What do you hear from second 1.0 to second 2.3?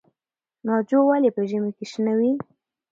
ولې په ژمي کې شنه